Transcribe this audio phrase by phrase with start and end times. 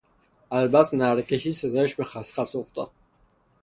[0.51, 2.91] از بس نعره کشید صدایش به خس خس افتاد.